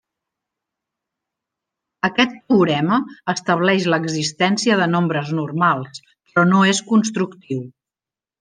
[2.09, 2.99] Aquest teorema
[3.35, 7.65] estableix l'existència de nombres normals, però no és constructiu.